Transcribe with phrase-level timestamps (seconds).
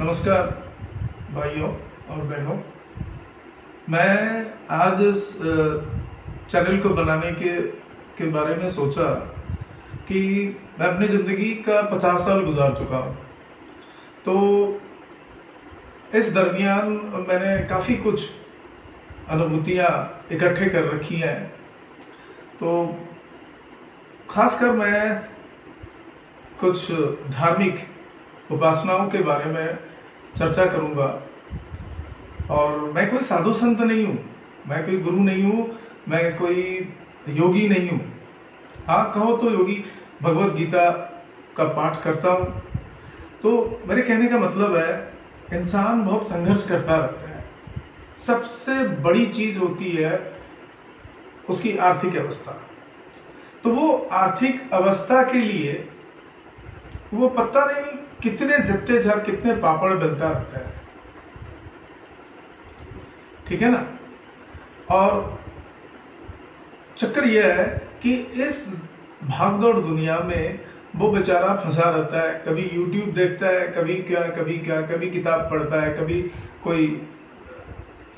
[0.00, 0.46] नमस्कार,
[1.34, 2.54] भाइयों और बहनों।
[3.90, 4.46] मैं
[4.76, 5.32] आज इस
[6.50, 7.54] चैनल को बनाने के
[8.18, 9.08] के बारे में सोचा
[10.08, 10.20] कि
[10.80, 13.14] मैं अपनी ज़िंदगी का पचास साल गुजार चुका हूँ।
[14.24, 14.34] तो
[16.18, 16.92] इस दरमियान
[17.28, 18.30] मैंने काफ़ी कुछ
[19.28, 19.90] अनुभूतियाँ
[20.32, 21.40] इकट्ठे कर रखी हैं।
[22.60, 22.68] तो
[24.30, 25.30] खासकर मैं
[26.60, 26.90] कुछ
[27.30, 27.86] धार्मिक
[28.52, 29.78] उपासनाओं के बारे में
[30.38, 31.06] चर्चा करूँगा।
[32.50, 34.18] और मैं कोई साधु संत नहीं हूँ,
[34.68, 35.68] मैं कोई गुरु नहीं हूँ,
[36.08, 36.62] मैं कोई
[37.28, 38.00] योगी नहीं हूँ।
[38.86, 39.84] हाँ कहो तो योगी,
[40.22, 40.90] भगवत गीता
[41.56, 42.62] का पाठ करता हूँ।
[43.42, 45.12] तो मेरे कहने का मतलब है,
[45.52, 47.44] इंसान बहुत संघर्ष करता रहता है।
[48.26, 50.12] सबसे बड़ी चीज़ होती है
[51.48, 52.52] उसकी आर्थिक अवस्था।
[53.64, 55.72] तो वो आर्थिक अवस्था के लिए
[57.14, 57.84] वो पता नहीं
[58.22, 60.72] कितने जत्ते झर कितने पापड़ बेलता रहता है।
[63.48, 63.98] ठीक है ना?
[64.90, 65.40] और
[66.96, 68.68] चक्कर यह है कि इस
[69.24, 70.60] भागदौड़ दुनिया में
[70.96, 75.50] वो बेचारा फंसा रहता है। कभी YouTube देखता है, कभी क्या कभी क्या, कभी किताब
[75.50, 76.22] पढ़ता है, कभी
[76.64, 77.06] कोई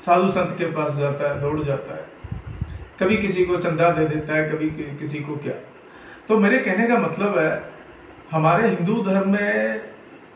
[0.05, 2.05] साधु संत के पास जाता है, दौड़ जाता है।
[2.99, 5.53] कभी किसी को चंदा दे देता है, कभी किसी को क्या।
[6.27, 7.72] तो मेरे कहने का मतलब है
[8.33, 9.81] हमारे हिंदू धर्म में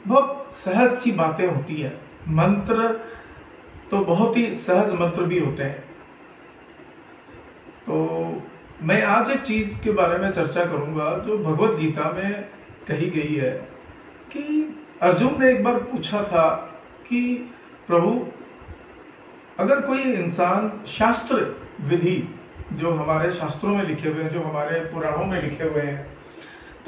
[0.07, 3.05] बहुत सहज सी बातें होती है। मंत्र
[3.91, 5.79] तो बहुत ही सहज मंत्र भी होते हैं।
[7.87, 8.41] तो
[8.81, 12.41] मैं आज एक चीज़ के बारे में चर्चा करूँगा, जो भगवत गीता में
[12.87, 13.51] कही गई है
[14.31, 16.49] कि अर्जुन ने एक बार पूछा था
[17.09, 17.51] कि,
[17.87, 18.27] प्रभु,
[19.59, 22.35] अगर कोई इंसान शास्त्र विधि,
[22.73, 26.16] जो हमारे शास्त्रों में लिखे हुए हैं, जो हमारे पुराणों में लिखे हुए हैं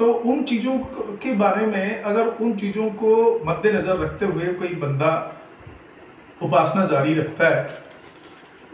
[0.00, 0.76] तो उन चीज़ों
[1.22, 3.14] के बारे में अगर उन चीज़ों को
[3.46, 5.10] मद्देनजर रखते हुए कोई बंदा
[6.42, 7.62] उपासना जारी रखता है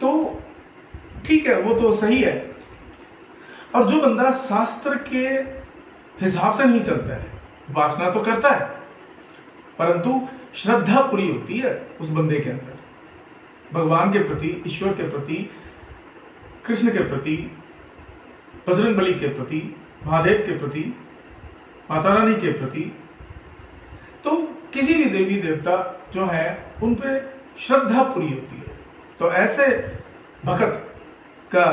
[0.01, 0.11] तो
[1.27, 2.35] ठीक है, वो तो सही है।
[3.75, 5.27] और जो बंदा शास्त्र के
[6.21, 7.27] हिसाब से नहीं चलता है,
[7.71, 8.67] उपासना तो करता है,
[9.79, 10.21] परंतु
[10.57, 12.79] श्रद्धा पूरी होती है उस बंदे के अंदर।
[13.73, 15.39] भगवान के प्रति, ईश्वर के प्रति,
[16.67, 17.37] कृष्ण के प्रति
[18.69, 19.75] बजरंग बली के प्रति,
[20.07, 20.85] महादेव के प्रति
[21.91, 22.81] माता रानी के प्रति।
[24.25, 24.37] तो
[24.73, 25.75] किसी भी देवी देवता
[26.13, 26.47] जो है,
[26.83, 27.21] उन पे
[27.59, 28.79] श्रद्धा पूरी होती है।
[29.19, 29.67] तो ऐसे
[30.45, 30.95] भगत
[31.55, 31.67] का,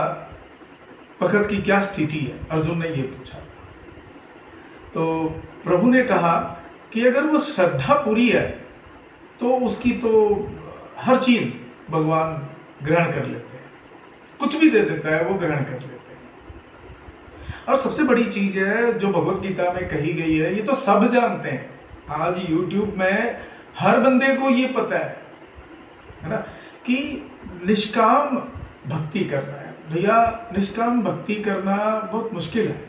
[1.22, 2.40] भगत की क्या स्थिति है?
[2.52, 3.38] अर्जुन ने ये पूछा।
[4.94, 5.04] तो
[5.64, 6.34] प्रभु ने कहा
[6.94, 8.46] कि अगर वो श्रद्धा पूरी है
[9.40, 10.12] तो उसकी तो
[11.00, 11.54] हर चीज़
[11.92, 12.30] भगवान
[12.84, 13.72] ग्रहण कर लेते हैं।
[14.40, 16.23] कुछ भी दे देता है, वो ग्रहण कर लेते हैं।
[17.70, 21.12] और सबसे बड़ी चीज़ है, जो भगवत गीता में कही गई है, ये तो सब
[21.14, 21.80] जानते हैं।
[22.10, 23.42] आज यूट्यूब में
[23.80, 25.22] हर बंदे को ये पता है
[26.24, 26.36] है ना,
[26.86, 27.30] कि
[27.66, 28.38] निष्काम
[28.88, 32.86] भक्ति करना है। भैया, निष्काम भक्ति करना बहुत मुश्किल है।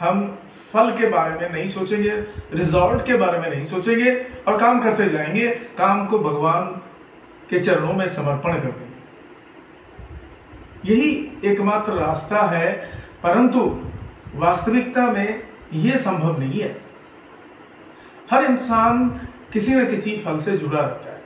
[0.00, 0.38] हम
[0.72, 2.10] फल के बारे में नहीं सोचेंगे
[2.52, 5.48] रिज़ल्ट के बारे में नहीं सोचेंगे, और काम करते जाएँगे,
[5.78, 6.66] काम को भगवान
[7.50, 8.90] के चरणों में समर्पण कर देंगे।
[10.92, 12.72] यही एकमात्र रास्ता है,
[13.22, 13.82] परंतु
[14.34, 15.42] वास्तविकता में
[15.72, 16.80] यह संभव नहीं है।
[18.30, 19.08] हर इंसान
[19.52, 21.22] किसी न किसी फल से जुड़ा रहता है।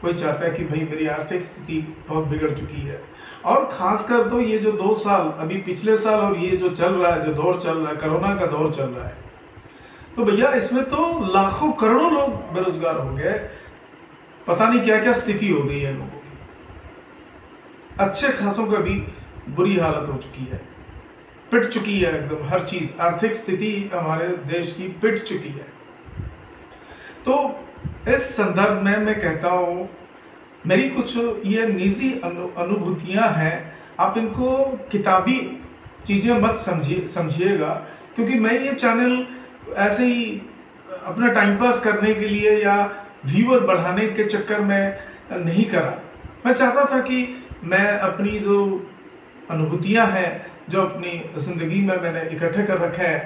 [0.00, 3.02] कोई चाहता है कि भाई मेरी आर्थिक स्थिति बहुत बिगड़ चुकी है।
[3.44, 7.14] और खासकर तो ये जो दो साल, अभी पिछले साल और ये जो चल रहा
[7.14, 9.16] है, जो दौर चल रहा है, कोरोना का दौर चल रहा है।
[10.16, 13.50] तो भैया, इसमें तो लाखों करोड़ों लोग बेरोजगार हो गए।
[14.46, 16.38] पता नहीं क्या क्या स्थिति हो गई है लोगों की।
[18.00, 19.06] अच्छे खासों का भी
[19.48, 20.75] बुरी हालत हो चुकी है।
[21.50, 25.66] पिट चुकी है एकदम हर चीज़ आर्थिक स्थिति हमारे देश की पिट चुकी है।
[27.24, 27.34] तो
[28.08, 29.88] इस संदर्भ में मैं कहता हूँ
[30.66, 33.54] मेरी कुछ ये निजी अनु, अनुभूतियाँ हैं
[34.00, 34.56] आप इनको
[34.92, 35.38] किताबी
[36.06, 37.68] चीज़ें मत समझिए समझिएगा
[38.16, 39.26] क्योंकि मैं ये चैनल
[39.76, 40.24] ऐसे ही
[41.06, 42.76] अपना टाइम पास करने के लिए या
[43.26, 44.98] व्यूअर बढ़ाने के चक्कर में
[45.32, 45.98] नहीं करा।
[46.46, 47.26] मैं चाहता था कि
[47.64, 48.58] मैं अपनी जो
[49.50, 50.30] अनुभूतियाँ हैं
[50.70, 53.20] जो अपनी ज़िंदगी में मैंने इकट्ठे कर रखे हैं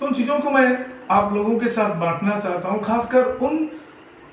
[0.00, 0.68] तो उन चीज़ों को मैं
[1.10, 3.68] आप लोगों के साथ बांटना चाहता हूँ, खासकर उन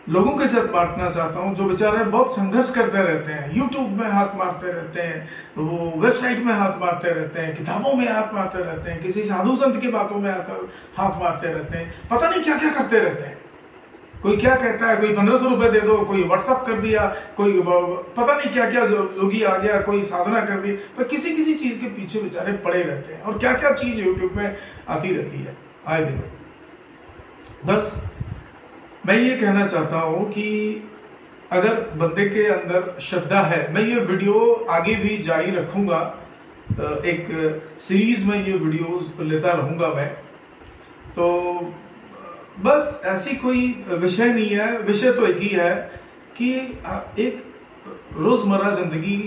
[0.09, 4.07] लोगों के साथ बांटना चाहता हूँ, जो बेचारे बहुत संघर्ष करते रहते हैं यूट्यूब में
[4.07, 8.63] हाथ मारते रहते हैं, वो वेबसाइट में हाथ मारते रहते हैं, किताबों में हाथ मारते
[8.63, 12.57] रहते हैं, किसी साधु संत की बातों में हाथ मारते रहते हैं, पता नहीं क्या
[12.57, 13.37] क्या करते रहते हैं।
[14.23, 17.05] कोई क्या कहता है, कोई पंद्रह सौ रुपए दे दो, कोई व्हाट्सअप कर दिया,
[17.37, 21.53] कोई पता नहीं क्या क्या योगी आ गया, कोई साधना कर दी, पर किसी किसी
[21.55, 24.57] चीज़ के पीछे बेचारे पड़े रहते हैं और क्या क्या चीज़ यूट्यूब में
[24.89, 25.55] आती रहती है।
[25.87, 26.21] आए दिन
[27.65, 28.01] बस,
[29.05, 30.47] मैं ये कहना चाहता हूँ कि
[31.51, 34.39] अगर बंदे के अंदर श्रद्धा है, मैं ये वीडियो
[34.71, 36.01] आगे भी जारी रखूँगा।
[37.05, 37.27] एक
[37.81, 40.09] सीरीज़ में ये वीडियोस लेता रहूँगा मैं।
[41.15, 41.25] तो
[42.59, 45.73] बस ऐसी कोई विषय नहीं है, विषय तो एक ही है
[46.37, 46.51] कि
[47.19, 47.43] एक
[48.17, 49.17] रोज़मर्रा ज़िंदगी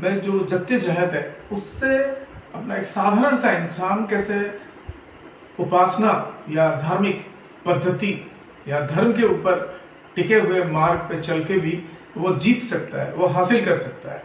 [0.00, 4.38] में जो जद्दोजहद है, उससे अपना एक साधारण सा इंसान कैसे
[5.60, 6.12] उपासना
[6.50, 7.24] या धार्मिक
[7.66, 8.12] पद्धति
[8.68, 9.80] या धर्म के ऊपर
[10.16, 11.82] टिके हुए मार्ग पे चल के भी
[12.16, 14.22] वो जीत सकता है, वो हासिल कर सकता है।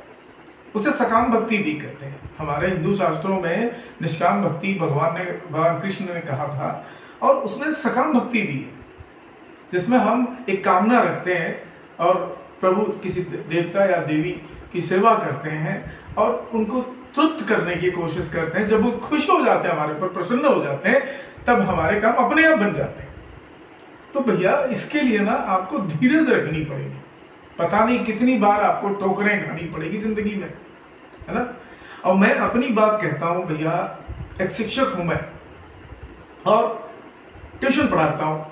[0.75, 5.79] उसे सकाम भक्ति भी कहते हैं। हमारे हिंदू शास्त्रों में निष्काम भक्ति भगवान ने, भगवान
[5.79, 6.85] कृष्ण ने कहा था
[7.21, 8.69] और उसमें सकाम भक्ति भी है,
[9.73, 11.51] जिसमें हम एक कामना रखते हैं
[11.99, 12.15] और
[12.61, 14.31] प्रभु किसी देवता या देवी
[14.73, 15.75] की सेवा करते हैं
[16.17, 16.81] और उनको
[17.15, 20.45] तृप्त करने की कोशिश करते हैं। जब वो खुश हो जाते हैं हमारे ऊपर, प्रसन्न
[20.45, 21.01] हो जाते हैं,
[21.47, 23.09] तब हमारे काम अपने आप बन जाते हैं।
[24.13, 26.99] तो भैया, इसके लिए ना आपको धीरज रखनी पड़ेगी।
[27.59, 30.47] पता नहीं कितनी बार आपको टोकरें खानी पड़ेगी ज़िंदगी में,
[31.27, 31.47] है ना?
[32.05, 33.73] और मैं अपनी बात कहता हूँ भैया,
[34.41, 35.19] एक शिक्षक हूँ मैं,
[36.45, 36.90] और
[37.61, 38.45] ट्यूशन पढ़ाता हूँ।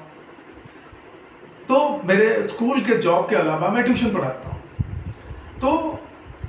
[1.68, 4.62] तो मेरे स्कूल के जॉब के अलावा मैं ट्यूशन पढ़ाता हूँ।
[5.62, 6.00] तो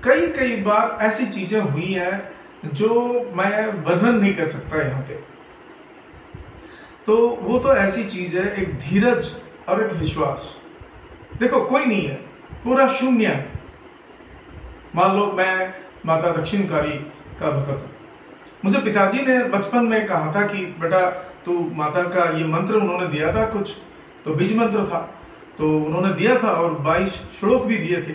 [0.04, 2.32] कई कई बार ऐसी चीज़ें हुई हैं
[2.74, 2.88] जो
[3.34, 5.14] मैं वर्णन नहीं कर सकता यहाँ पे।
[7.06, 9.30] तो वो तो ऐसी चीज़ है, एक धीरज
[9.68, 10.56] और एक विश्वास।
[11.38, 12.14] देखो, कोई नहीं है,
[12.64, 13.48] पूरा शून्य है।
[14.96, 15.74] मान लो मैं
[16.06, 16.92] माता दक्षिणकारी
[17.40, 17.86] का भक्त
[18.64, 23.06] मुझे पिताजी ने बचपन में कहा था कि, बेटा तू माता का ये मंत्र उन्होंने
[23.08, 23.76] दिया था कुछ
[24.24, 24.98] तो बीज मंत्र था।
[25.58, 28.12] तो उन्होंने दिया था और बाईस श्लोक भी दिए थे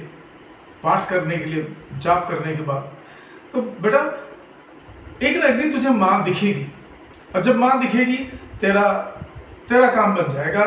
[0.84, 2.92] पाठ करने के लिए, जाप करने के बाद।
[3.54, 4.00] तो बेटा,
[5.24, 6.66] एक ना एक दिन तुझे माँ दिखेगी,
[7.36, 8.18] और जब माँ दिखेगी,
[8.62, 8.84] तेरा
[9.70, 10.64] तेरा काम बन जाएगा,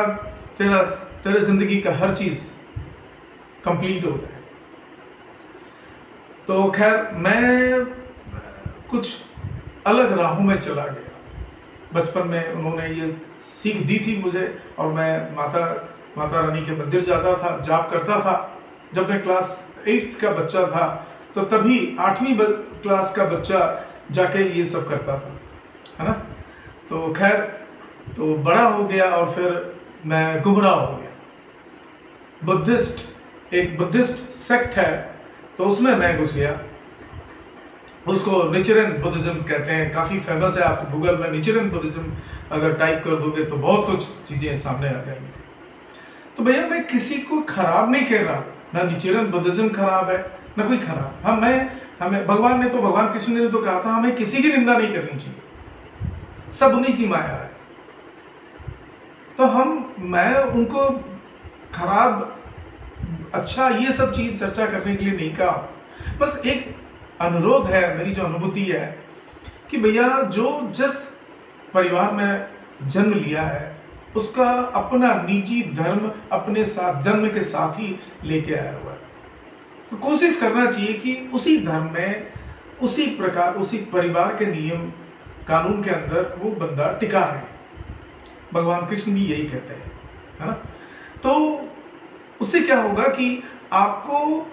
[0.57, 0.81] तेरा,
[1.23, 2.39] तेरे ज़िंदगी का हर चीज़
[3.65, 4.39] कंप्लीट हो जाएगा।
[6.47, 7.85] तो खैर, मैं
[8.91, 9.15] कुछ
[9.87, 11.08] अलग राहों में चला गया।
[11.93, 13.11] बचपन में उन्होंने ये
[13.61, 14.45] सीख दी थी मुझे
[14.79, 15.61] और मैं माता
[16.17, 18.35] माता रानी के मंदिर जाता था, जाप करता था।
[18.93, 20.85] जब मैं क्लास एट्थ का बच्चा था
[21.35, 23.59] तो तभी आठवीं क्लास का बच्चा
[24.11, 25.31] जाके ये सब करता था,
[25.99, 26.13] है ना?
[26.89, 27.35] तो खैर
[28.15, 31.11] तो बड़ा हो गया और फिर मैं गुमराह हो गया।
[32.43, 34.91] बुद्धिस्ट, एक बुद्धिस्ट सेक्ट है
[35.57, 36.51] तो उसमें मैं घुस गया।
[38.09, 42.13] उसको निचरन बुद्धिज्म कहते हैं। काफ़ी फ़ेमस है, आप गूगल में निचरन बुद्धिज्म
[42.51, 45.33] अगर टाइप कर दोगे तो बहुत कुछ चीज़ें सामने आ जाएँगी।
[46.37, 48.43] तो भैया, मैं किसी को खराब नहीं कह रहा।
[48.75, 53.13] ना निचरन बुद्धिज्म खराब है, ना कोई खराब। हम मैं, हमें, भगवान ने तो भगवान
[53.13, 55.41] कृष्ण ने तो कहा था, हमें किसी की निंदा नहीं करनी चाहिए।
[56.59, 57.51] सब उन्हीं की माया है।
[59.37, 60.89] तो हम, मैं उनको
[61.73, 62.35] खराब
[63.33, 65.69] अच्छा ये सब चीज़ चर्चा करने के लिए नहीं कहा।
[66.19, 66.75] बस एक
[67.21, 68.99] अनुरोध है, मेरी जो अनुभूति है,
[69.71, 70.95] कि भैया जो जिस
[71.73, 72.49] परिवार में
[72.87, 73.79] जन्म लिया है,
[74.15, 78.99] उसका अपना निजी धर्म अपने साथ, जन्म के साथ ही लेके आया हुआ है।
[79.91, 82.31] तो कोशिश करना चाहिए कि उसी धर्म में,
[82.81, 84.91] उसी प्रकार, उसी परिवार के नियम,
[85.47, 87.59] कानून के अंदर वो बंदा टिका रहे।
[88.53, 89.91] भगवान कृष्ण भी यही कहते हैं,
[90.39, 90.51] है ना?
[91.23, 91.61] तो
[92.41, 94.47] उससे क्या होगा कि आपको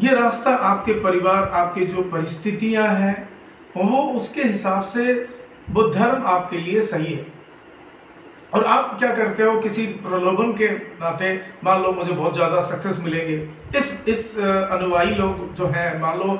[0.00, 3.28] ये रास्ता आपके परिवार, आपके जो परिस्थितियाँ हैं,
[3.76, 5.12] वो उसके हिसाब से
[5.70, 7.26] वो धर्म आपके लिए सही है।
[8.54, 9.60] और आप क्या करते हो?
[9.60, 10.68] किसी प्रलोभन के
[11.00, 13.36] नाते मान लो मुझे बहुत ज़्यादा सक्सेस मिलेंगे।
[13.78, 16.38] इस इस अनुयायी लोग जो हैं, मान लो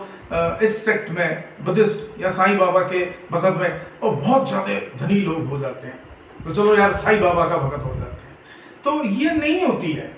[0.63, 5.47] इस सेक्ट में बुद्धिस्ट या साईं बाबा के भगत में, वो बहुत ज़्यादा धनी लोग
[5.47, 5.99] हो जाते हैं।
[6.45, 8.39] तो चलो यार, साईं बाबा का भगत हो जाते हैं।
[8.85, 10.11] तो ये नहीं होती है।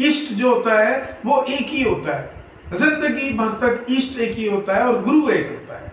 [0.00, 2.39] इष्ट जो होता है, वो एक ही होता है।
[2.72, 5.92] ज़िंदगी भर तक इष्ट एक ही होता है और गुरु एक होता है।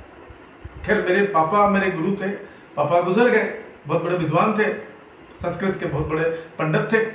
[0.85, 2.29] खैर, मेरे पापा मेरे गुरु थे,
[2.75, 3.53] पापा गुजर गए,
[3.87, 4.73] बहुत बड़े विद्वान थे,
[5.37, 6.23] संस्कृत के बहुत बड़े
[6.59, 7.05] पंडित थे।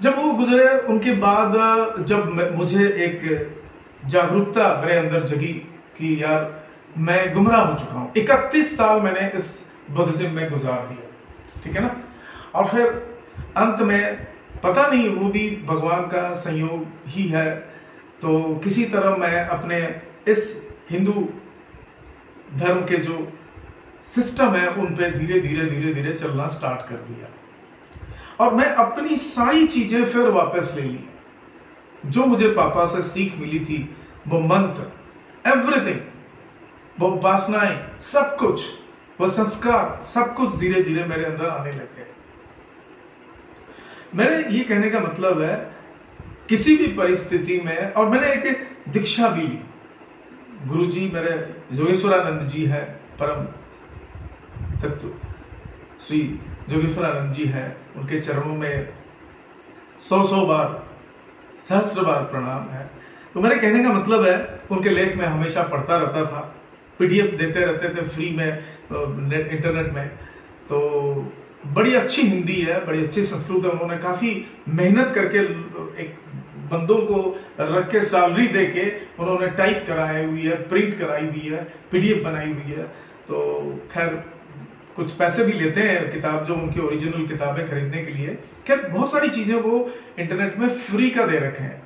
[0.00, 3.20] जब वो गुजरे, उनके बाद जब मुझे एक
[4.06, 5.52] जागरूकता मेरे अंदर जगी
[5.98, 6.64] कि यार,
[6.98, 11.82] मैं गुमराह हो चुका हूँ। इकतीस साल मैंने इस बुद्धिज्म में गुजार दिया, ठीक है
[11.82, 11.90] ना?
[12.54, 12.86] और फिर
[13.56, 14.26] अंत में
[14.62, 17.56] पता नहीं, वो भी भगवान का संयोग ही है।
[18.22, 21.28] तो किसी तरह मैं अपने इस हिंदू
[22.56, 23.32] धर्म के जो
[24.14, 27.28] सिस्टम है, उन पे धीरे धीरे धीरे धीरे चलना स्टार्ट कर दिया।
[28.44, 31.08] और मैं अपनी सारी चीज़ें फिर वापस ले ली।
[32.06, 33.96] जो मुझे पापा से सीख मिली थी,
[34.28, 34.92] वो मंत्र
[35.50, 36.00] एवरीथिंग
[37.00, 38.62] वो उपासनाएँ, सब कुछ
[39.20, 42.15] वह संस्कार, सब कुछ धीरे धीरे मेरे अंदर आने लग गए।
[44.16, 45.54] मेरे ये कहने का मतलब है,
[46.48, 49.58] किसी भी परिस्थिति में, और मैंने एक दीक्षा भी ली।
[50.66, 51.32] गुरु जी मेरे
[51.72, 52.82] जोगेश्वरानंद जी है,
[53.20, 53.44] परम
[54.80, 55.08] तत्व।
[56.06, 56.20] श्री
[56.68, 58.88] जोगेश्वरानंद जी हैं, उनके चरणों में
[60.08, 60.68] सौ सौ बार,
[61.68, 62.90] सहस्त्र बार प्रणाम है।
[63.34, 66.40] तो मेरे कहने का मतलब है, उनके लेख में हमेशा पढ़ता रहता था
[66.98, 68.48] पीडीएफ देते रहते थे फ्री में
[68.90, 70.08] इंटरनेट में।
[70.68, 70.78] तो
[71.74, 74.30] बड़ी अच्छी हिंदी है, बड़ी अच्छी संस्कृत है। उन्होंने काफ़ी
[74.68, 75.38] मेहनत करके,
[76.02, 76.14] एक
[76.72, 78.84] बंदों को रख के सैलरी दे के
[79.22, 82.82] उन्होंने टाइप कराई हुई है प्रिंट कराई हुई है पीडीएफ बनाई हुई है।
[83.28, 83.38] तो
[83.92, 84.08] खैर,
[84.96, 89.12] कुछ पैसे भी लेते हैं किताब जो उनकी ओरिजिनल किताबें खरीदने के लिए। खैर, बहुत
[89.12, 91.82] सारी चीज़ें वो इंटरनेट में फ्री का दे रखे हैं।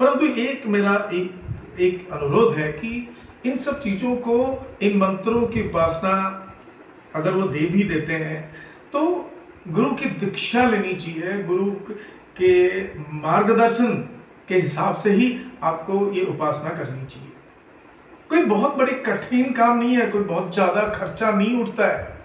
[0.00, 3.08] परंतु एक मेरा एक एक अनुरोध है कि
[3.46, 4.36] इन सब चीज़ों को,
[4.82, 6.38] इन मंत्रों की उपासना
[7.14, 8.54] अगर वो दे भी देते हैं
[8.92, 9.00] तो
[9.68, 11.70] गुरु की दीक्षा लेनी चाहिए, गुरु
[12.36, 12.82] के
[13.16, 13.92] मार्गदर्शन
[14.48, 17.30] के हिसाब से ही आपको ये उपासना करनी चाहिए।
[18.30, 22.20] कोई बहुत बड़ी कठिन काम नहीं है, कोई बहुत ज़्यादा खर्चा नहीं उठता है।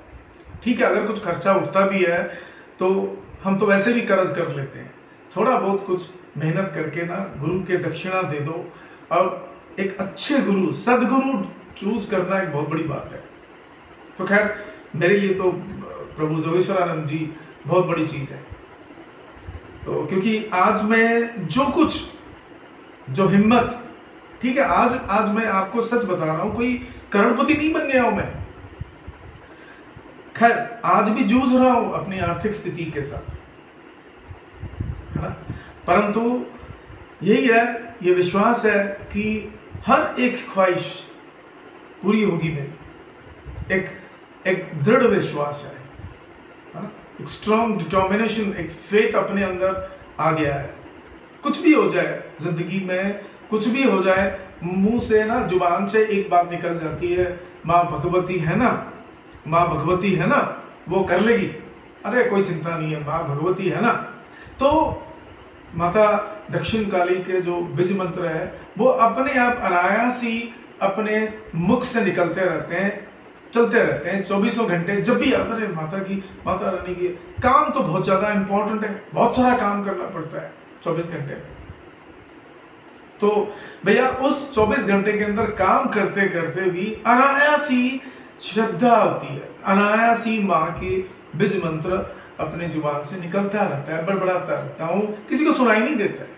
[0.64, 2.24] ठीक है, अगर कुछ खर्चा उठता भी है
[2.80, 2.88] तो
[3.44, 4.94] हम तो वैसे भी कर्ज कर लेते हैं।
[5.36, 8.66] थोड़ा बहुत कुछ मेहनत करके ना गुरु के दक्षिणा दे दो।
[9.12, 11.44] और एक अच्छे गुरु, सदगुरु
[11.78, 13.24] चूज़ करना एक बहुत बड़ी बात है।
[14.18, 14.56] तो खैर,
[14.96, 15.52] मेरे लिए तो
[16.18, 17.32] प्रभु जोगेश्वरानंद जी,
[17.68, 18.46] बहुत बड़ी चीज़ है।
[19.86, 22.02] तो क्योंकि आज मैं जो कुछ,
[23.10, 23.84] जो हिम्मत,
[24.42, 26.74] ठीक है, आज आज मैं आपको सच बता रहा हूँ, कोई
[27.12, 28.32] करोड़पति नहीं बन गया हूँ मैं।
[30.38, 33.30] खैर, आज भी जूझ रहा हूँ अपनी आर्थिक स्थिति के साथ,
[35.16, 35.30] है ना?
[35.88, 36.46] परंतु
[37.24, 38.84] यही है, ये विश्वास है
[39.14, 39.54] कि
[39.88, 40.94] हर एक ख्वाहिश
[42.04, 43.90] पूरी होगी मेरी। एक
[44.48, 45.87] एक दृढ़ विश्वास है।
[47.22, 50.76] एक स्ट्रॉन्ग डिटर्मिनेशन एक फेथ अपने अंदर आ गया है।
[51.44, 56.06] कुछ भी हो जाए, ज़िंदगी में कुछ भी हो जाए, मुँह से ना, ज़ुबान से
[56.06, 58.94] एक बात निकल जाती है, माँ भगवती है ना?
[59.48, 60.64] माँ भगवती है ना?
[60.90, 61.48] वो कर लेगी।
[62.06, 63.92] अरे, कोई चिंता नहीं है, माँ भगवती है ना?
[64.60, 65.04] तो
[65.76, 71.84] माता दक्षिण काली के जो बीज मंत्र है, वो अपने आप अनायास ही अपने मुख
[71.84, 73.07] से निकलते रहते हैं।
[73.54, 77.08] चलते रहते हैं, चौबीसों घंटे जब भी अरे माता की, माता रानी की।
[77.44, 80.51] काम तो बहुत ज़्यादा इंपॉर्टेंट है, बहुत सारा काम करना पड़ता है
[80.84, 81.56] चौबीस घंटे में।
[83.20, 88.01] तो भैया, उस 24 घंटे के अंदर काम करते करते भी अनायासी
[88.42, 90.98] श्रद्धा होती है। अनायासी माँ के
[91.38, 92.06] बीज मंत्र
[92.39, 96.36] अपने ज़ुबान से निकलता रहता है, बड़बड़ाता रहता हूँ। किसी को सुनाई नहीं देता है।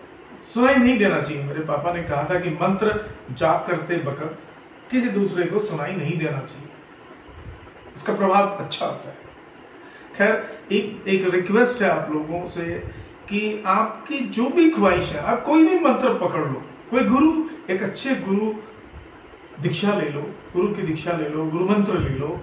[0.54, 2.94] सुनाई नहीं देना चाहिए। मेरे पापा ने कहा था कि मंत्र
[3.30, 4.38] जाप करते वक्त
[4.90, 6.68] किसी दूसरे को सुनाई नहीं देना चाहिए।
[7.96, 9.18] उसका प्रभाव अच्छा होता है।
[10.16, 12.64] खैर, एक एक रिक्वेस्ट है आप लोगों से
[13.28, 17.82] कि आपकी जो भी ख्वाहिश है, आप कोई भी मंत्र पकड़ लो। कोई गुरु, एक
[17.82, 18.54] अच्छे गुरु
[19.62, 20.20] दीक्षा ले लो,
[20.52, 22.40] गुरु की दीक्षा ले लो, गुरु मंत्र ले लो,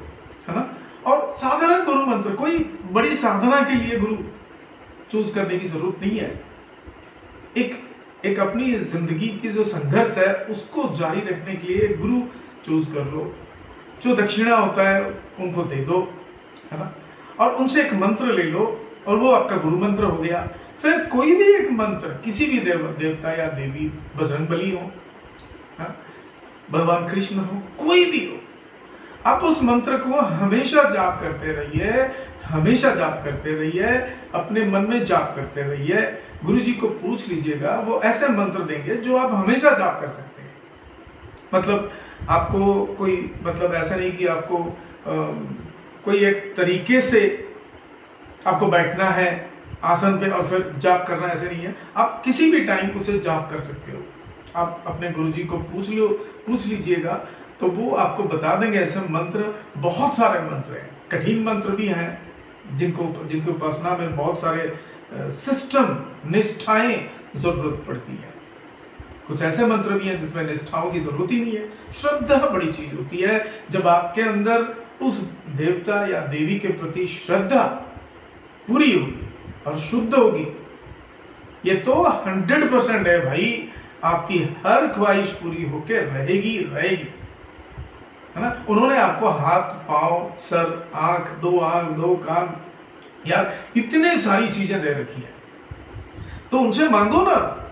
[0.49, 0.77] है ना?
[1.05, 2.57] और साधारण गुरु मंत्र, कोई
[2.91, 4.15] बड़ी साधना के लिए गुरु
[5.11, 6.43] चूज़ करने की ज़रूरत नहीं है।
[7.57, 7.83] एक
[8.25, 12.21] एक अपनी ज़िंदगी की जो संघर्ष है, उसको जारी रखने के लिए गुरु
[12.65, 13.35] चूज़ कर लो।
[14.03, 15.01] जो दक्षिणा होता है,
[15.39, 15.99] उनको दे दो,
[16.71, 16.91] है ना?
[17.39, 18.65] और उनसे एक मंत्र ले लो,
[19.07, 20.47] और वो आपका गुरु मंत्र हो गया।
[20.81, 24.91] फिर कोई भी एक मंत्र, किसी भी देव, देवता या देवी बजरंग बली हो?
[26.71, 28.37] भगवान कृष्ण हो, कोई भी हो,
[29.25, 32.09] आप उस मंत्र को हमेशा जाप करते रहिए,
[32.45, 33.97] हमेशा जाप करते रहिए,
[34.33, 36.01] अपने मन में जाप करते रहिए।
[36.45, 40.41] गुरु जी को पूछ लीजिएगा, वो ऐसे मंत्र देंगे जो आप हमेशा जाप कर सकते
[40.41, 40.46] हैं।
[41.53, 41.91] मतलब
[42.29, 45.13] आपको कोई मतलब ऐसा नहीं कि आपको आ,
[46.05, 47.21] कोई एक तरीके से
[48.47, 49.29] आपको बैठना है
[49.83, 53.49] आसन पे और फिर जाप करना ऐसे नहीं है। आप किसी भी टाइम उसे जाप
[53.51, 54.03] कर सकते हो।
[54.55, 56.07] आप अपने गुरु जी को पूछ लो
[56.45, 57.13] पूछ लीजिएगा
[57.59, 62.77] तो वो आपको बता देंगे ऐसे मंत्र बहुत सारे मंत्र हैं। कठिन मंत्र भी हैं
[62.77, 64.71] जिनको जिनकी उपासना में बहुत सारे
[65.43, 65.97] सिस्टम
[66.31, 66.97] निष्ठाएँ
[67.35, 68.33] ज़रूरत पड़ती है।
[69.27, 72.95] कुछ ऐसे मंत्र भी हैं जिसमें निष्ठाओं की ज़रूरत ही नहीं है। श्रद्धा बड़ी चीज़
[72.95, 74.61] होती है। जब आपके अंदर
[75.01, 77.63] उस देवता या देवी के प्रति श्रद्धा
[78.67, 79.29] पूरी होगी
[79.67, 80.47] और शुद्ध होगी,
[81.65, 83.69] ये तो हंड्रेड परसेंट है भाई।
[84.03, 87.13] आपकी हर ख्वाहिश पूरी होकर रहेगी रहेगी।
[88.35, 88.65] है ना?
[88.69, 92.55] उन्होंने आपको हाथ, पाँव, सर, आँख, दो आँख, दो कान,
[93.27, 95.29] यार, इतने सारी चीज़ें दे रखी है।
[96.51, 97.63] तो उनसे मांगो ना।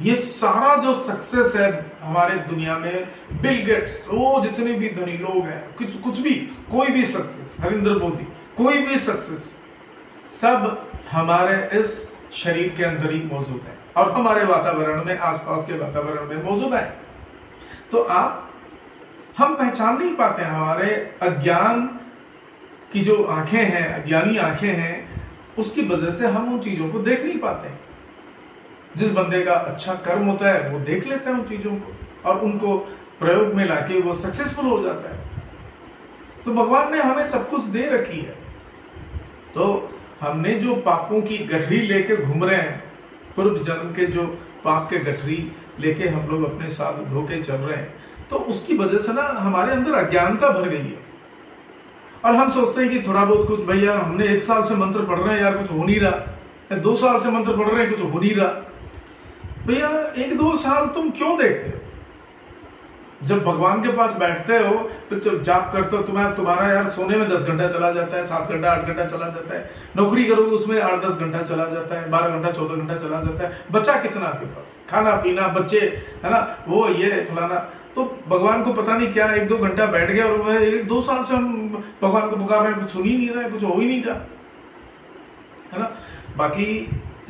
[0.00, 3.08] ये सारा जो सक्सेस है हमारे दुनिया में
[3.42, 6.34] बिल गेट्स वो जितने भी धनी लोग हैं, कुछ कुछ भी,
[6.70, 8.24] कोई भी सक्सेस नरेंद्र मोदी,
[8.56, 9.56] कोई भी सक्सेस
[10.40, 15.78] सब हमारे इस शरीर के अंदर ही मौजूद है। और हमारे वातावरण में, आसपास के
[15.78, 16.96] वातावरण में मौजूद है।
[17.92, 18.50] तो आप,
[19.38, 22.00] हम पहचान नहीं पाते हमारे अज्ञान
[22.92, 25.22] की जो आँखें हैं, अज्ञानी आँखें हैं,
[25.58, 27.89] उसकी वजह से हम उन चीज़ों को देख नहीं पाते हैं।
[28.96, 32.40] जिस बंदे का अच्छा कर्म होता है, वो देख लेता है उन चीज़ों को और
[32.40, 32.76] उनको
[33.20, 35.18] प्रयोग में लाके वो सक्सेसफुल हो जाता है।
[36.44, 38.36] तो भगवान ने हमें सब कुछ दे रखी है।
[39.54, 39.66] तो
[40.20, 42.78] हमने जो पापों की गठरी लेके घूम रहे हैं,
[43.36, 44.22] पूर्व जन्म के जो
[44.64, 47.94] पाप के गठरी लेके हम लोग अपने साथ ढोके चल रहे हैं
[48.30, 50.98] तो उसकी वजह से ना हमारे अंदर अज्ञानता भर गई है।
[52.24, 55.18] और हम सोचते हैं कि थोड़ा बहुत कुछ भैया हमने एक साल से मंत्र पढ़
[55.18, 58.12] रहे हैं, यार, कुछ हो नहीं रहा। दो साल से मंत्र पढ़ रहे हैं, कुछ
[58.12, 58.69] हो नहीं रहा।
[59.66, 59.88] भैया,
[60.18, 61.78] एक दो साल तुम क्यों देखते हो?
[63.24, 64.74] जब भगवान के पास बैठते हो
[65.10, 68.26] तो जब जाप करते हो तुम्हारा तुम्हारा यार सोने में दस घंटा चला जाता है,
[68.26, 72.00] सात घंटा, आठ घंटा चला जाता है, नौकरी करोगे, उसमें आठ दस घंटा चला जाता
[72.00, 74.76] है, बारह घंटा, चौदह घंटा चला जाता है। बचा कितना आपके पास?
[74.90, 75.80] खाना, पीना, बच्चे,
[76.24, 76.38] है ना?
[76.68, 77.58] वो, ये, फलाना।
[77.94, 81.00] तो भगवान को पता नहीं क्या, एक दो घंटा बैठ गया और वह एक दो
[81.02, 83.74] साल से हम भगवान को पुकार रहे हैं, कुछ सुन ही नहीं रहे कुछ हो
[83.80, 84.16] ही नहीं रहा।
[85.72, 85.90] है ना?
[86.36, 86.66] बाकी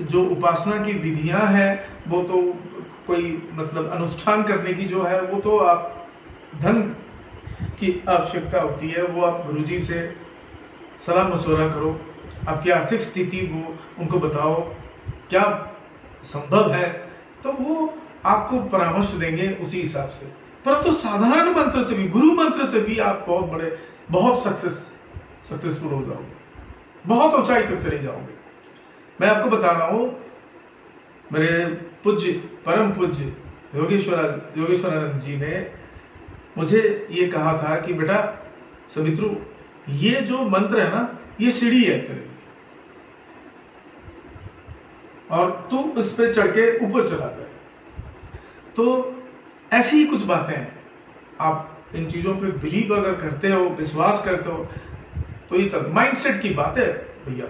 [0.01, 2.59] जो उपासना की विधियाँ हैं, वो तो
[3.07, 6.09] कोई मतलब अनुष्ठान करने की जो है, वो तो आप
[6.61, 6.83] धन
[7.63, 10.17] की आवश्यकता होती है, वो आप गुरुजी से
[11.07, 12.01] सलाह मशवरा करो।
[12.49, 14.75] आपकी आर्थिक स्थिति वो, उनको बताओ,
[15.31, 15.73] क्या
[16.25, 17.11] संभव है?
[17.45, 17.95] तो वो
[18.25, 20.27] आपको परामर्श देंगे उसी हिसाब से।
[20.67, 23.79] परंतु तो साधारण मंत्र से भी, गुरु मंत्र से भी आप बहुत बड़े,
[24.11, 24.93] बहुत सक्सेस
[25.51, 26.41] सक्सेसफुल हो जाओगे।
[27.07, 28.40] बहुत ऊंचाई तक चले जाओगे।
[29.21, 30.05] मैं आपको बता रहा हूँ,
[31.33, 31.65] मेरे
[32.05, 32.33] पूज्य,
[32.67, 33.25] परम पूज्य
[33.75, 35.67] योगेश्वर, योगेश्वरानंद जी ने
[36.59, 38.19] मुझे ये कहा था कि बेटा
[38.95, 39.29] सवित्रु
[39.97, 42.29] ये जो मंत्र है ना, ये सीढ़ी है तेरे
[45.31, 47.49] और तू इस पे चढ़ के ऊपर चला जाए।
[48.77, 48.85] तो
[49.73, 50.79] ऐसी कुछ बातें हैं।
[51.41, 54.67] आप इन चीज़ों पे बिलीव अगर करते हो, विश्वास करते हो
[55.51, 56.93] तो ये तक माइंडसेट की बात है,
[57.27, 57.47] भैया।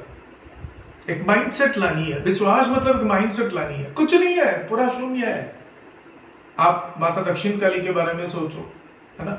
[1.08, 5.56] एक माइंडसेट लानी है। विश्वास मतलब माइंडसेट लानी है। कुछ नहीं है, पूरा शून्य है।
[6.58, 8.72] आप माता दक्षिण काली के बारे में सोचो,
[9.20, 9.32] है ना?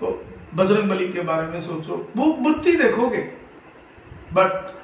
[0.00, 3.32] तो बजरंग बली के बारे में सोचो। वो मूर्ति देखोगे।
[4.32, 4.74] बट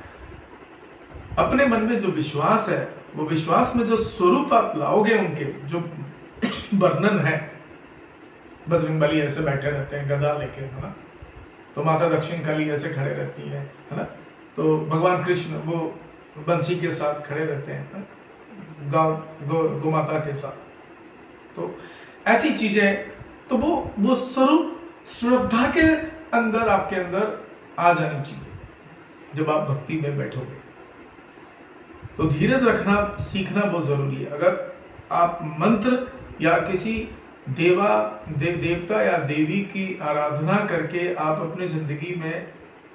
[1.39, 5.79] अपने मन में जो विश्वास है, वो विश्वास में जो स्वरूप आप लाओगे उनके, जो
[6.75, 7.53] वर्णन है,
[8.69, 10.97] बजरंग बली ऐसे बैठे रहते हैं, गदा लेके, है ना?
[11.75, 14.03] तो माता दक्षिण काली ऐसे खड़े रहती है है ना?
[14.57, 16.01] तो भगवान कृष्ण, वो
[16.47, 18.07] बंशी के साथ खड़े रहते हैं
[18.93, 19.13] गाँव,
[19.45, 21.75] गो, गोमाता के साथ। तो
[22.27, 23.11] ऐसी चीज़ें
[23.49, 24.75] तो वो वो स्वरूप
[25.11, 25.87] श्रद्धा के
[26.33, 27.47] अंदर, आपके अंदर
[27.79, 28.47] आ जानी चाहिए,
[29.35, 30.57] जब आप भक्ति में बैठोगे।
[32.17, 34.77] तो धीरज रखना, सीखना बहुत ज़रूरी है। अगर
[35.13, 36.07] आप मंत्र
[36.41, 36.95] या किसी
[37.51, 37.89] देवा
[38.31, 42.47] देव देवता या देवी की आराधना करके आप अपनी ज़िंदगी में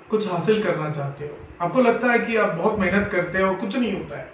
[0.10, 3.76] कुछ हासिल करना चाहते हो आपको लगता है कि आप बहुत मेहनत करते हो कुछ
[3.76, 4.34] नहीं होता है?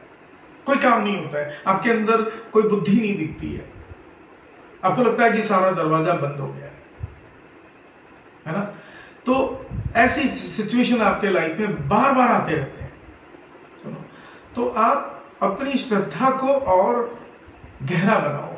[0.66, 3.72] कोई काम नहीं होता है। आपके अंदर कोई बुद्धि नहीं दिखती है।
[4.84, 6.84] आपको लगता है कि सारा दरवाज़ा बंद हो गया है।
[8.48, 8.60] है ना?
[9.26, 12.94] तो ऐसी सिचुएशन आपके लाइफ में बार बार आते रहते हैं।
[13.84, 14.06] सुनो
[14.56, 17.20] तो आप अपनी श्रद्धा को और
[17.84, 18.54] गहरा बनाओ।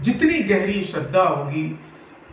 [0.00, 1.80] जितनी गहरी श्रद्धा होगी,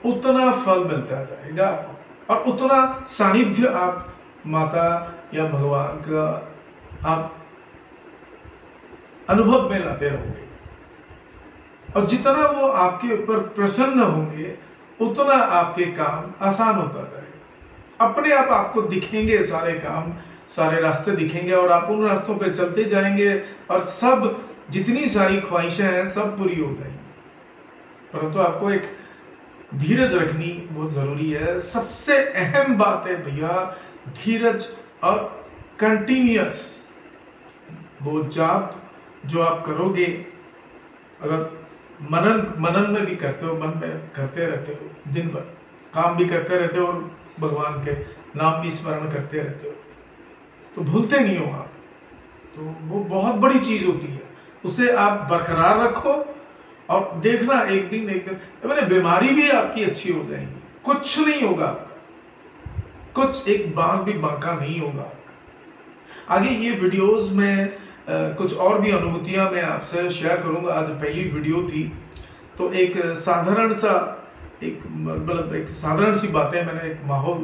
[0.05, 4.13] उतना फल मिलता जाएगा आपको। और उतना सानिध्य आप
[4.47, 6.54] माता या भगवान का
[7.06, 7.38] आप
[9.30, 10.48] अनुभव में लाते रहोगे।
[11.96, 14.58] और जितना वो आपके ऊपर प्रसन्न होंगे,
[15.02, 20.13] उतना आपके काम आसान होता जाएगा। अपने आप आपको दिखेंगे सारे काम,
[20.50, 25.86] सारे रास्ते दिखेंगे और आप उन रास्तों पर चलते जाएँगे और सब जितनी सारी ख्वाहिशें
[25.86, 26.98] हैं, सब पूरी हो जाएँगी।
[28.13, 28.84] परंतु आपको एक
[29.76, 33.78] धीरज रखनी बहुत ज़रूरी है। सबसे अहम बात है भैया,
[34.10, 34.66] धीरज
[35.03, 35.45] और
[35.79, 36.75] कंटिन्यूस
[38.01, 38.83] वो जाप
[39.25, 40.05] जो आप करोगे,
[41.21, 41.39] अगर
[42.01, 45.41] मनन मनन में भी करते हो, मन में करते रहते हो, दिन भर
[45.93, 47.93] काम भी करते रहते हो और भगवान के
[48.36, 49.73] नाम भी स्मरण करते रहते हो
[50.75, 51.71] तो भूलते नहीं हो आप।
[52.55, 54.21] तो वो बहुत बड़ी चीज़ होती है।
[54.65, 56.13] उसे आप बरकरार रखो
[56.89, 61.41] और देखना एक दिन एक दिन, मैंने बीमारी भी आपकी अच्छी हो जाएगी। कुछ नहीं
[61.41, 61.67] होगा।
[63.17, 65.12] कुछ एक बार भी बांका नहीं होगा।
[66.30, 67.77] आगे ये वीडियोस में
[68.10, 71.84] कुछ और भी अनुभूतियाँ मैं आपसे शेयर करूँगा। आज पहली वीडियो थी।
[72.58, 73.93] तो एक साधारण सा,
[74.63, 77.38] एक मतलब एक साधारण सी बातें मैंने एक माहौल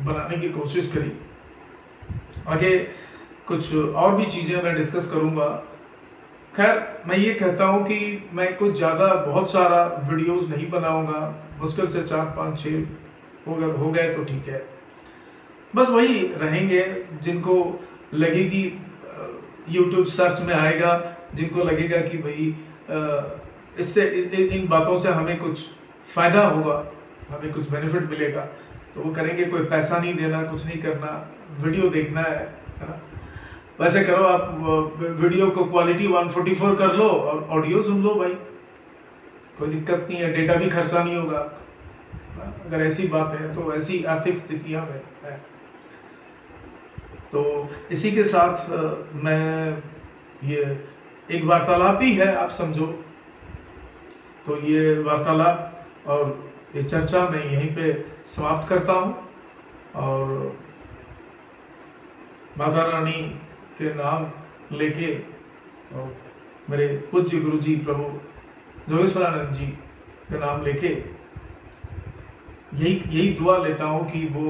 [0.00, 1.12] बनाने की कोशिश करी।
[2.48, 2.76] आगे
[3.48, 5.48] कुछ और भी चीज़ें मैं डिस्कस करूँगा।
[6.54, 11.20] खैर, मैं ये कहता हूँ कि मैं कुछ ज़्यादा बहुत सारा वीडियोस नहीं बनाऊँगा।
[11.60, 12.84] मुश्किल से चार, पाँच छः
[13.48, 14.62] हो गए हो गए तो ठीक है।
[15.74, 16.82] बस वही रहेंगे
[17.22, 17.54] जिनको
[18.14, 18.64] लगेगी
[19.70, 20.92] यूट्यूब सर्च में आएगा
[21.34, 22.54] जिनको लगेगा कि भाई
[23.78, 25.60] इससे इस, इन बातों से हमें कुछ
[26.14, 26.74] फ़ायदा होगा
[27.30, 28.40] हमें कुछ बेनिफिट मिलेगा
[28.94, 31.10] तो वो करेंगे कोई पैसा नहीं देना कुछ नहीं करना
[31.60, 32.44] वीडियो देखना है
[32.80, 33.00] ना?
[33.80, 34.58] वैसे करो आप
[35.00, 38.34] वीडियो को क्वालिटी 144 कर लो और ऑडियो सुन लो भाई।
[39.58, 41.38] कोई दिक्कत नहीं है डेटा भी खर्चा नहीं होगा।
[42.66, 45.40] अगर ऐसी बात है तो ऐसी आर्थिक स्थितियाँ में है।
[47.32, 47.42] तो
[47.92, 48.68] इसी के साथ
[49.24, 49.82] मैं
[50.44, 50.62] ये
[51.30, 52.86] एक वार्तालाप ही है, आप समझो।
[54.46, 56.24] तो ये वार्तालाप और
[56.76, 57.92] ये चर्चा मैं यहीं पे
[58.26, 59.14] समाप्त करता हूँ।
[59.96, 60.56] और
[62.58, 63.20] माता रानी
[63.78, 64.26] के नाम
[64.76, 65.14] लेके
[65.94, 66.14] और
[66.70, 68.04] मेरे पूज्य गुरु जी प्रभु
[68.88, 69.66] जोगेश्वरानंद जी
[70.28, 70.88] के नाम लेके
[72.74, 74.44] यही यही दुआ लेता हूँ कि वो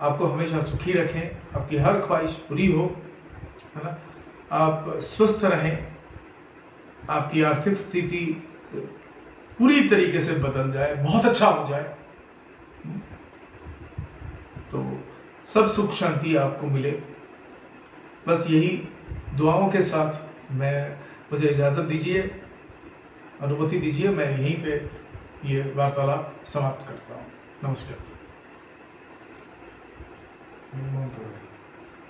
[0.00, 2.84] आपको हमेशा सुखी रखें, आपकी हर ख्वाहिश पूरी हो,
[3.76, 3.98] है ना?
[4.52, 5.86] आप स्वस्थ रहें,
[7.10, 8.24] आपकी आर्थिक स्थिति
[9.58, 11.96] पूरी तरीके से बदल जाए, बहुत अच्छा हो जाए।
[14.70, 14.84] तो
[15.54, 16.90] सब सुख शांति आपको मिले।
[18.26, 18.70] बस यही
[19.36, 20.98] दुआओं के साथ मैं,
[21.32, 22.22] मुझे इजाज़त दीजिए,
[23.42, 24.76] अनुमति दीजिए, मैं यहीं पे
[25.48, 27.26] ये वार्तालाप समाप्त करता हूँ।
[27.64, 28.07] नमस्कार।
[30.70, 31.47] 没那么多。